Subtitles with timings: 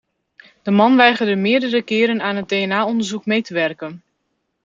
[0.61, 4.03] De man weigerde meerdere keren aan het DNA-onderzoek mee te werken.